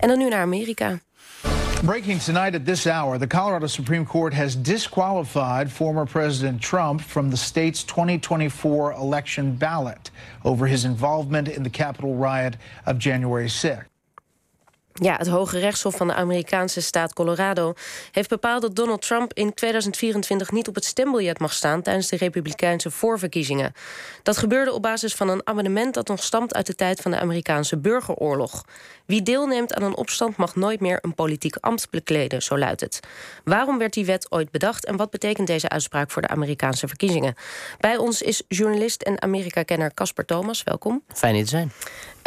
[0.00, 0.98] En dan nu naar Amerika.
[1.84, 7.30] Breaking tonight at this hour, the Colorado Supreme Court has disqualified former President Trump from
[7.30, 10.10] the state's 2024 election ballot
[10.42, 13.89] over his involvement in the Capitol riot of January 6th.
[14.92, 17.74] Ja, het Hoge Rechtshof van de Amerikaanse staat Colorado
[18.12, 22.16] heeft bepaald dat Donald Trump in 2024 niet op het stembiljet mag staan tijdens de
[22.16, 23.72] Republikeinse voorverkiezingen.
[24.22, 27.18] Dat gebeurde op basis van een amendement dat nog stamt uit de tijd van de
[27.20, 28.64] Amerikaanse burgeroorlog.
[29.06, 33.00] Wie deelneemt aan een opstand mag nooit meer een politiek ambt bekleden, zo luidt het.
[33.44, 37.34] Waarom werd die wet ooit bedacht en wat betekent deze uitspraak voor de Amerikaanse verkiezingen?
[37.78, 40.62] Bij ons is journalist en Amerika-kenner Casper Thomas.
[40.62, 41.02] Welkom.
[41.12, 41.72] Fijn hier te zijn.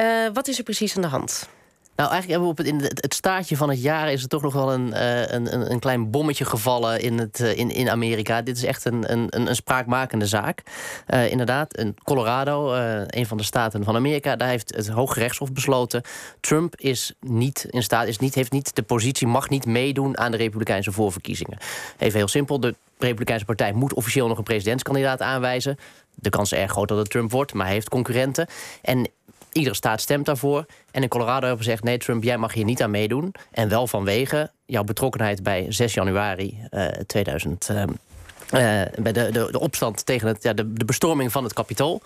[0.02, 1.50] Uh, wat is er precies aan de hand?
[1.96, 4.42] Nou, eigenlijk hebben we op het, in het, staartje van het jaar is er toch
[4.42, 8.42] nog wel een, uh, een, een klein bommetje gevallen in, het, uh, in, in Amerika.
[8.42, 10.64] Dit is echt een, een, een spraakmakende zaak.
[11.08, 12.74] Uh, inderdaad, in Colorado,
[13.08, 16.02] een van de staten van Amerika, daar heeft het Hoge Rechtshof besloten.
[16.40, 20.32] Trump is niet in staat, is niet, heeft niet de positie, mag niet meedoen aan
[20.32, 21.58] de Republikeinse voorverkiezingen.
[21.98, 25.78] Even heel simpel, de Republikeinse partij moet officieel nog een presidentskandidaat aanwijzen.
[26.16, 28.48] De kans is erg groot dat het Trump wordt, maar hij heeft concurrenten.
[28.82, 29.10] En
[29.54, 30.66] Iedere staat stemt daarvoor.
[30.92, 33.34] En in Colorado hebben we gezegd: nee, Trump, jij mag hier niet aan meedoen.
[33.52, 37.70] En wel vanwege jouw betrokkenheid bij 6 januari uh, 2000.
[37.70, 37.84] Uh,
[38.52, 42.02] bij de, de, de opstand tegen het, ja, de, de bestorming van het kapitool.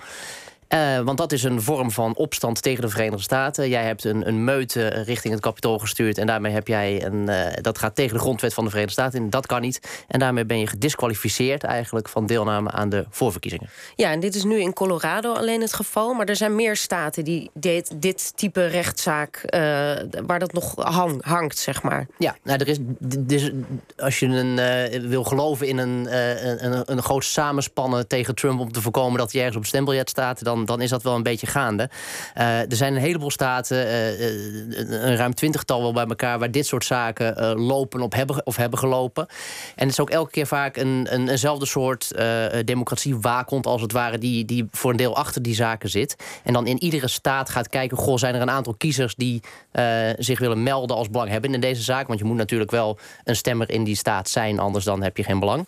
[0.73, 3.69] Uh, want dat is een vorm van opstand tegen de Verenigde Staten.
[3.69, 6.17] Jij hebt een, een meute richting het kapitool gestuurd...
[6.17, 7.29] en daarmee heb jij een...
[7.29, 9.29] Uh, dat gaat tegen de grondwet van de Verenigde Staten.
[9.29, 10.05] Dat kan niet.
[10.07, 12.09] En daarmee ben je gedisqualificeerd eigenlijk...
[12.09, 13.69] van deelname aan de voorverkiezingen.
[13.95, 16.13] Ja, en dit is nu in Colorado alleen het geval...
[16.13, 19.41] maar er zijn meer staten die dit, dit type rechtszaak...
[19.43, 19.59] Uh,
[20.25, 22.07] waar dat nog hang, hangt, zeg maar.
[22.17, 22.77] Ja, nou, er is,
[23.19, 23.51] dus
[23.97, 26.07] als je een, wil geloven in een,
[26.65, 28.59] een, een groot samenspannen tegen Trump...
[28.59, 30.43] om te voorkomen dat hij ergens op het stembiljet staat...
[30.43, 31.89] dan dan, is dat wel een beetje gaande.
[32.37, 36.39] Uh, er zijn een heleboel staten, uh, een ruim twintigtal wel bij elkaar...
[36.39, 39.27] waar dit soort zaken lopen op hebben, of hebben gelopen.
[39.75, 42.11] En het is ook elke keer vaak een, een, eenzelfde soort
[42.65, 43.65] democratie waakhond...
[43.65, 46.15] als het ware, die, die voor een deel achter die zaken zit.
[46.43, 47.97] En dan in iedere staat gaat kijken...
[47.97, 49.41] goh, zijn er een aantal kiezers die
[50.17, 52.07] zich willen melden als belang in deze zaak?
[52.07, 54.59] Want je moet natuurlijk wel een stemmer in die staat zijn...
[54.59, 55.67] anders dan heb je geen belang.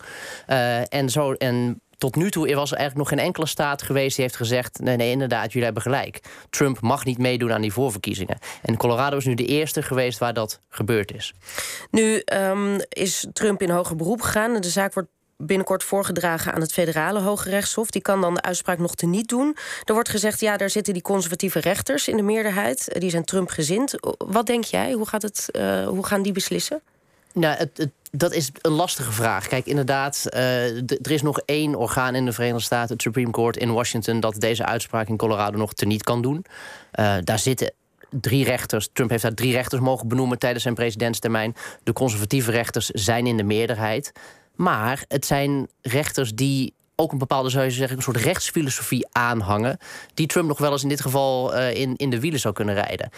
[0.88, 1.32] en zo...
[1.32, 4.78] En tot nu toe was er eigenlijk nog geen enkele staat geweest die heeft gezegd:
[4.78, 6.20] nee, nee, inderdaad, jullie hebben gelijk.
[6.50, 8.38] Trump mag niet meedoen aan die voorverkiezingen.
[8.62, 11.34] En Colorado is nu de eerste geweest waar dat gebeurd is.
[11.90, 14.60] Nu um, is Trump in hoger beroep gegaan.
[14.60, 17.90] De zaak wordt binnenkort voorgedragen aan het federale Hoge Rechtshof.
[17.90, 19.56] Die kan dan de uitspraak nog te niet doen.
[19.84, 22.96] Er wordt gezegd, ja, daar zitten die conservatieve rechters in de meerderheid.
[22.98, 23.94] Die zijn Trump gezind.
[24.18, 24.92] Wat denk jij?
[24.92, 26.82] Hoe, gaat het, uh, hoe gaan die beslissen?
[27.32, 29.46] Nou, het, het, dat is een lastige vraag.
[29.46, 33.56] Kijk, inderdaad, uh, er is nog één orgaan in de Verenigde Staten, het Supreme Court
[33.56, 36.44] in Washington, dat deze uitspraak in Colorado nog teniet kan doen.
[36.94, 37.72] Uh, daar zitten
[38.10, 38.88] drie rechters.
[38.92, 41.54] Trump heeft daar drie rechters mogen benoemen tijdens zijn presidentstermijn.
[41.82, 44.12] De conservatieve rechters zijn in de meerderheid.
[44.54, 49.78] Maar het zijn rechters die ook een bepaalde, zou je zeggen, een soort rechtsfilosofie aanhangen.
[50.14, 52.74] die Trump nog wel eens in dit geval uh, in, in de wielen zou kunnen
[52.74, 53.10] rijden.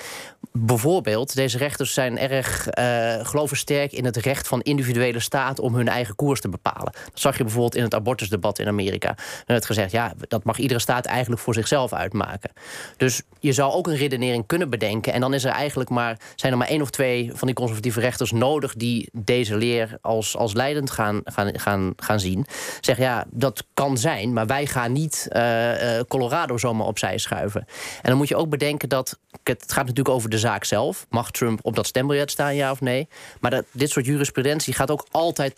[0.53, 5.75] Bijvoorbeeld, deze rechters zijn erg, uh, geloven sterk in het recht van individuele staten om
[5.75, 6.93] hun eigen koers te bepalen.
[6.93, 9.09] Dat zag je bijvoorbeeld in het abortusdebat in Amerika.
[9.09, 12.51] Er werd gezegd, ja, dat mag iedere staat eigenlijk voor zichzelf uitmaken.
[12.97, 15.13] Dus je zou ook een redenering kunnen bedenken.
[15.13, 18.01] En dan is er eigenlijk maar, zijn er maar één of twee van die conservatieve
[18.01, 22.47] rechters nodig die deze leer als, als leidend gaan, gaan, gaan, gaan zien.
[22.81, 27.61] Zeg ja, dat kan zijn, maar wij gaan niet uh, Colorado zomaar opzij schuiven.
[28.03, 29.19] En dan moet je ook bedenken dat.
[29.43, 31.07] Het gaat natuurlijk over de zaak zelf.
[31.11, 33.09] Mag Trump op dat stembiljet staan, ja of nee?
[33.41, 35.55] Maar dat, dit soort jurisprudentie gaat ook altijd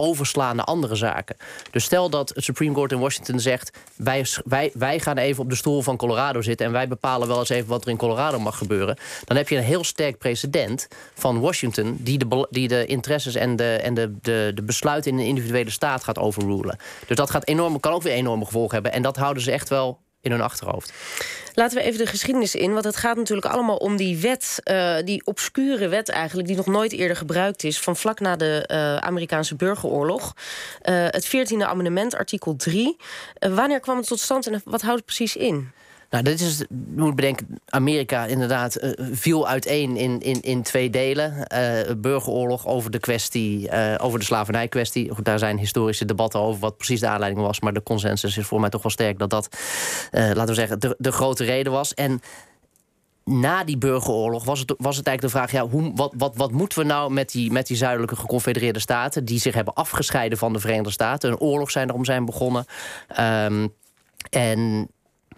[0.00, 1.36] overslaan naar andere zaken.
[1.70, 3.78] Dus stel dat het Supreme Court in Washington zegt...
[3.96, 6.66] Wij, wij, wij gaan even op de stoel van Colorado zitten...
[6.66, 8.96] en wij bepalen wel eens even wat er in Colorado mag gebeuren...
[9.24, 11.96] dan heb je een heel sterk precedent van Washington...
[12.00, 15.70] die de, die de interesses en, de, en de, de, de besluiten in een individuele
[15.70, 16.78] staat gaat overrulen.
[17.06, 18.92] Dus dat gaat enorm, kan ook weer enorme gevolgen hebben.
[18.92, 20.92] En dat houden ze echt wel in hun achterhoofd.
[21.54, 24.96] Laten we even de geschiedenis in, want het gaat natuurlijk allemaal om die wet, uh,
[25.04, 28.96] die obscure wet eigenlijk, die nog nooit eerder gebruikt is, van vlak na de uh,
[28.96, 30.34] Amerikaanse burgeroorlog.
[30.82, 32.96] Uh, het 14e amendement, artikel 3.
[33.38, 35.72] wanneer kwam het tot stand en wat houdt het precies in?
[36.10, 36.66] Nou, dit is, je
[36.96, 41.46] moet bedenken, Amerika inderdaad uh, viel uiteen in, in, in twee delen.
[41.54, 45.14] Uh, burgeroorlog over de kwestie, uh, over de slavernijkwestie.
[45.14, 47.60] Goed, daar zijn historische debatten over wat precies de aanleiding was.
[47.60, 49.48] Maar de consensus is voor mij toch wel sterk dat dat,
[50.10, 51.94] laten we zeggen, de, de grote reden was.
[51.94, 52.20] En
[53.24, 56.52] na die burgeroorlog was het, was het eigenlijk de vraag: ja, hoe, wat, wat, wat
[56.52, 60.52] moeten we nou met die, met die zuidelijke geconfedereerde staten, die zich hebben afgescheiden van
[60.52, 61.30] de Verenigde Staten?
[61.30, 62.64] Een oorlog zijn er om zijn begonnen.
[63.20, 63.74] Um,
[64.30, 64.88] en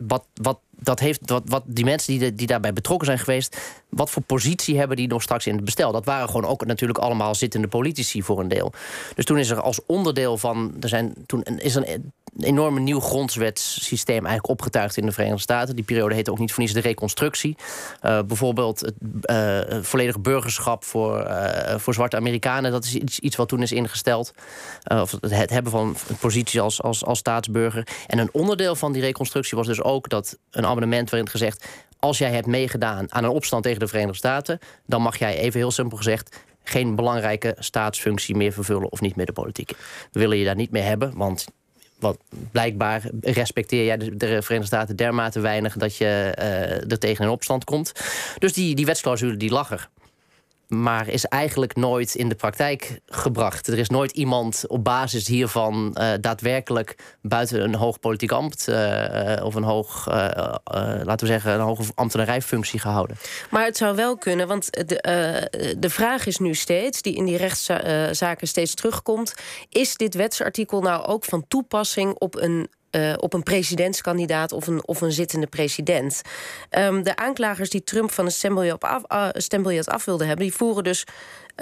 [0.07, 3.61] wat, wat, dat heeft, wat, wat die mensen die, die daarbij betrokken zijn geweest...
[3.89, 5.93] wat voor positie hebben die nog straks in het bestel?
[5.93, 8.73] Dat waren gewoon ook natuurlijk allemaal zittende politici voor een deel.
[9.15, 10.75] Dus toen is er als onderdeel van...
[10.81, 11.79] Er zijn, toen is
[12.39, 15.77] enorme nieuw grondwetssysteem eigenlijk opgetuigd in de Verenigde Staten.
[15.77, 17.57] Die periode heette ook niet voor niets de reconstructie.
[18.03, 18.95] Uh, bijvoorbeeld het
[19.25, 21.31] uh, volledige burgerschap voor,
[21.77, 22.71] voor zwarte Amerikanen.
[22.71, 24.33] Dat is iets, iets wat toen is ingesteld.
[24.85, 27.87] of het hebben van een positie als, als, als staatsburger.
[28.07, 31.67] En een onderdeel van die reconstructie was dus ook dat een amendement waarin het gezegd...
[31.99, 34.59] als jij hebt meegedaan aan een opstand tegen de Verenigde Staten...
[34.87, 39.27] dan mag jij even heel simpel gezegd geen belangrijke staatsfunctie meer vervullen of niet meer
[39.27, 39.73] de politiek.
[40.13, 41.47] We willen je daar niet meer hebben, want
[42.01, 42.19] want
[42.51, 47.65] blijkbaar respecteer jij de, Verenigde Staten dermate weinig dat je uh, er tegen in opstand
[47.65, 47.93] komt.
[48.39, 49.89] Dus die, die wetsclausule die lag er
[50.71, 53.67] maar is eigenlijk nooit in de praktijk gebracht.
[53.67, 59.37] Er is nooit iemand op basis hiervan uh, daadwerkelijk buiten een hoog politiek ambt uh,
[59.43, 63.17] of een hoog, laten we zeggen, een hoge ambtenarijfunctie gehouden.
[63.51, 67.37] Maar het zou wel kunnen, want de, de vraag is nu steeds, die in die
[67.37, 69.35] rechtszaken steeds terugkomt:
[69.69, 74.87] is dit wetsartikel nou ook van toepassing op een uh, op een presidentskandidaat of een,
[74.87, 76.23] of een zittende president.
[76.79, 80.55] Um, de aanklagers die Trump van het stembiljet af, uh, stembiljet af wilden hebben, die
[80.55, 81.05] voeren dus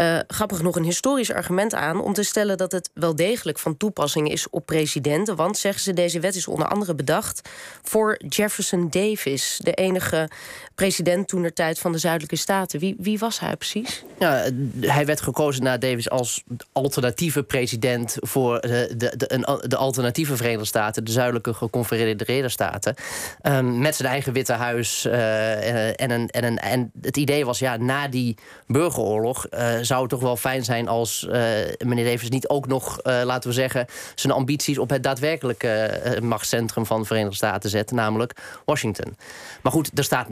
[0.00, 3.76] uh, grappig genoeg een historisch argument aan om te stellen dat het wel degelijk van
[3.76, 5.36] toepassing is op presidenten.
[5.36, 7.48] Want zeggen ze, deze wet is onder andere bedacht
[7.82, 10.28] voor Jefferson Davis, de enige
[10.74, 12.80] president toen tijd van de Zuidelijke Staten.
[12.80, 14.04] Wie, wie was hij precies?
[14.18, 14.44] Ja,
[14.80, 16.42] hij werd gekozen na Davis als
[16.72, 22.94] alternatieve president voor de, de, de, de alternatieve Verenigde Staten, de Zuidelijke Geconfedereerde Staten.
[23.42, 25.04] Um, met zijn eigen Witte Huis.
[25.06, 28.36] Uh, en, en, en het idee was, ja, na die
[28.66, 29.46] burgeroorlog.
[29.88, 31.32] Zou het toch wel fijn zijn als uh,
[31.78, 36.20] meneer Davis niet ook nog, uh, laten we zeggen, zijn ambities op het daadwerkelijke uh,
[36.20, 39.16] machtscentrum van de Verenigde Staten zet, namelijk Washington.
[39.62, 40.28] Maar goed, er staat,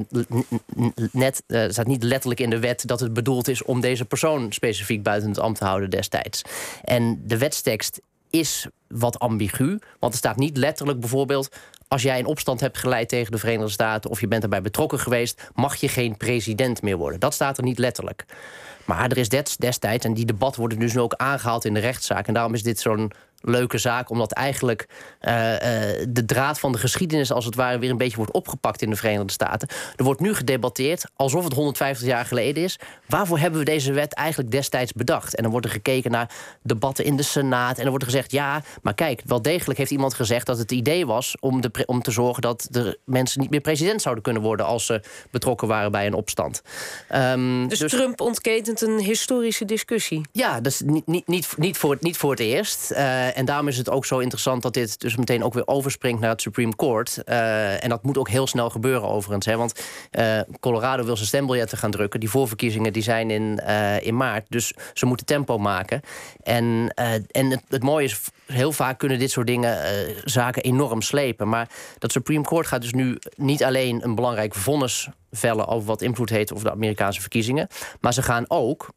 [1.13, 4.53] net, er staat niet letterlijk in de wet dat het bedoeld is om deze persoon
[4.53, 6.43] specifiek buiten het ambt te houden destijds.
[6.85, 8.01] En de wetstekst
[8.39, 9.79] is wat ambigu.
[9.99, 11.57] Want er staat niet letterlijk bijvoorbeeld...
[11.89, 14.11] als jij een opstand hebt geleid tegen de Verenigde Staten...
[14.11, 15.51] of je bent erbij betrokken geweest...
[15.55, 17.21] mag je geen president meer worden.
[17.21, 18.25] Dat staat er niet letterlijk.
[18.85, 19.29] Maar er is
[19.59, 22.27] destijds, en die debat worden dus nu ook aangehaald in de rechtszaak...
[22.27, 23.13] en daarom is dit zo'n
[23.47, 24.89] leuke zaak, omdat eigenlijk
[25.21, 25.59] uh, uh,
[26.09, 28.97] de draad van de geschiedenis als het ware weer een beetje wordt opgepakt in de
[28.97, 29.69] Verenigde Staten.
[29.97, 32.79] Er wordt nu gedebatteerd alsof het 150 jaar geleden is.
[33.07, 35.35] Waarvoor hebben we deze wet eigenlijk destijds bedacht?
[35.35, 36.31] En dan wordt er gekeken naar
[36.63, 40.15] debatten in de Senaat en er wordt gezegd ja, maar kijk, wel degelijk heeft iemand
[40.15, 43.61] gezegd dat het idee was om, de, om te zorgen dat de mensen niet meer
[43.61, 45.01] president zouden kunnen worden als ze
[45.31, 46.63] betrokken waren bij een opstand.
[47.15, 50.21] Um, dus, dus, Trump ontketent een historische discussie?
[50.33, 52.91] Ja, is niet, niet, niet, niet, voor, niet voor het eerst.
[52.93, 56.21] Uh, en daarom is het ook zo interessant dat dit dus meteen ook weer overspringt
[56.21, 57.23] naar het Supreme Court.
[57.25, 59.47] Uh, en dat moet ook heel snel gebeuren overigens.
[59.47, 59.81] Hè, want
[60.19, 62.21] uh, Colorado wil zijn stembiljetten gaan drukken.
[62.21, 64.45] Die voorverkiezingen die zijn in, uh, in maart.
[64.49, 66.01] Dus ze moeten tempo maken.
[66.43, 66.93] En,
[67.31, 69.79] en het, het, mooie is, heel vaak kunnen dit soort dingen
[70.25, 71.49] zaken enorm slepen.
[71.49, 71.69] Maar
[71.99, 76.31] dat Supreme Court gaat dus nu niet alleen een belangrijk vonnis vellen over wat invloed
[76.31, 77.69] heeft over de Amerikaanse verkiezingen.
[78.01, 78.89] Maar ze gaan ook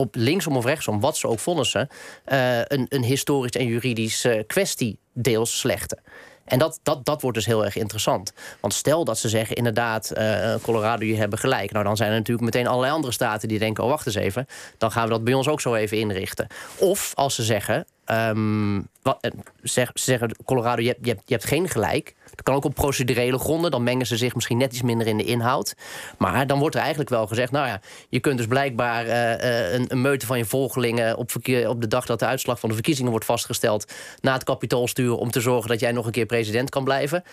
[0.00, 1.88] op linksom of rechtsom, wat ze ook vonnissen,
[2.26, 5.98] uh, een, een historisch en juridisch uh, kwestie deels slechten.
[6.44, 8.32] En dat, dat, dat wordt dus heel erg interessant.
[8.60, 11.72] Want stel dat ze zeggen, inderdaad, uh, Colorado, je hebben gelijk.
[11.72, 13.84] Nou, dan zijn er natuurlijk meteen allerlei andere staten die denken...
[13.84, 14.46] oh, wacht eens even,
[14.78, 16.46] dan gaan we dat bij ons ook zo even inrichten.
[16.76, 19.30] Of als ze zeggen, um, wat,
[19.62, 22.14] zeg, ze zeggen Colorado, je hebt, je, hebt, geen gelijk...
[22.24, 23.70] Dat kan ook op procedurele gronden.
[23.70, 25.74] Dan mengen ze zich misschien net iets minder in de inhoud.
[26.18, 27.52] Maar dan wordt er eigenlijk wel gezegd...
[27.52, 31.16] nou ja, je kunt dus blijkbaar uh, een, een meute van je volgelingen...
[31.16, 31.30] Op,
[31.66, 33.92] op de dag dat de uitslag van de verkiezingen wordt vastgesteld...
[34.20, 37.24] naar het kapitool sturen om te zorgen dat jij nog een keer president kan blijven.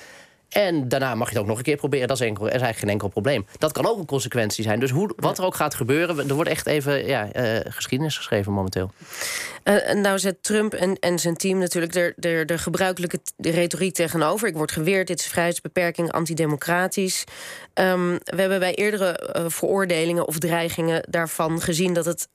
[0.55, 2.07] En daarna mag je het ook nog een keer proberen.
[2.07, 3.45] Dat is, enkel, is eigenlijk geen enkel probleem.
[3.57, 4.79] Dat kan ook een consequentie zijn.
[4.79, 8.51] Dus hoe, wat er ook gaat gebeuren, er wordt echt even ja, uh, geschiedenis geschreven
[8.51, 8.91] momenteel.
[9.63, 13.93] Uh, nou zet Trump en, en zijn team natuurlijk de, de, de gebruikelijke de retoriek
[13.93, 14.47] tegenover.
[14.47, 17.24] Ik word geweerd, dit is vrijheidsbeperking, antidemocratisch.
[17.74, 21.93] Um, we hebben bij eerdere uh, veroordelingen of dreigingen daarvan gezien...
[21.93, 22.27] dat het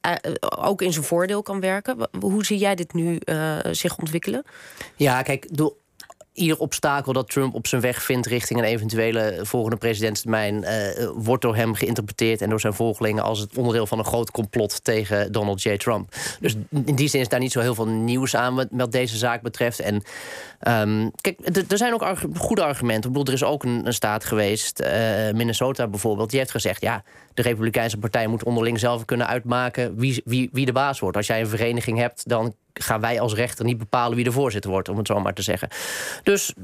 [0.59, 2.09] ook in zijn voordeel kan werken.
[2.21, 3.19] Hoe zie jij dit nu
[3.71, 4.43] zich ontwikkelen?
[4.97, 5.75] Ja, kijk, door
[6.33, 11.43] ieder obstakel dat Trump op zijn weg vindt richting een eventuele volgende presidentstermijn, uh, wordt
[11.43, 15.33] door hem geïnterpreteerd en door zijn volgelingen als het onderdeel van een groot complot tegen
[15.33, 15.77] Donald J.
[15.77, 16.15] Trump.
[16.41, 19.43] Dus in die zin is daar niet zo heel veel nieuws aan wat, deze zaak
[19.43, 19.81] betreft.
[19.81, 19.95] En
[20.69, 21.39] um, kijk,
[21.71, 23.11] er zijn ook goede argumenten.
[23.11, 24.89] Ik bedoel, er is ook een, staat geweest, uh,
[25.33, 27.03] Minnesota bijvoorbeeld, die heeft gezegd: ja,
[27.35, 31.17] de Republikeinse Partij moet onderling zelf kunnen uitmaken wie, wie, wie de baas wordt.
[31.17, 34.71] Als jij een vereniging hebt, dan gaan wij als rechter niet bepalen wie de voorzitter
[34.71, 35.69] wordt, om het zo maar te zeggen.
[36.23, 36.55] Dus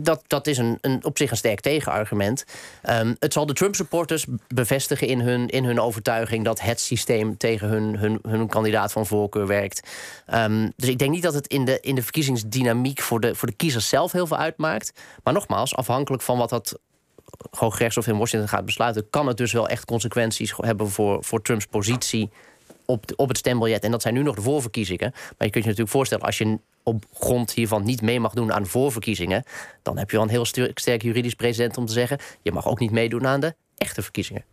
[0.00, 2.44] dat, dat is een, een, op zich een sterk tegenargument.
[2.90, 7.68] Um, het zal de Trump-supporters bevestigen in hun, in hun overtuiging dat het systeem tegen
[7.68, 9.88] hun, hun, hun kandidaat van voorkeur werkt.
[10.34, 13.48] Um, dus ik denk niet dat het in de, in de verkiezingsdynamiek voor de, voor
[13.48, 14.92] de kiezers zelf heel veel uitmaakt.
[15.22, 16.78] Maar nogmaals, afhankelijk van wat dat
[17.50, 21.66] Hooggerechtshof in Washington gaat besluiten, kan het dus wel echt consequenties hebben voor, voor Trumps
[21.66, 22.30] positie
[22.86, 23.84] op, op het stembiljet.
[23.84, 25.10] En dat zijn nu nog de voorverkiezingen.
[25.12, 28.52] Maar je kunt je natuurlijk voorstellen, als je op grond hiervan niet mee mag doen
[28.52, 29.44] aan voorverkiezingen,
[29.82, 32.78] dan heb je wel een heel sterk juridisch president om te zeggen: je mag ook
[32.78, 34.44] niet meedoen aan de echte verkiezingen.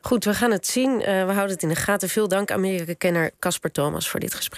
[0.00, 0.90] Goed, we gaan het zien.
[0.90, 2.08] Uh, we houden het in de gaten.
[2.08, 4.52] Veel dank, Amerika-kenner Casper Thomas, voor dit gesprek.